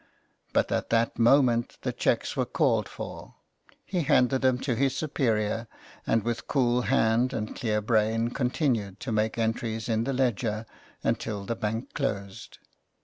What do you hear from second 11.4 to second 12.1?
the bank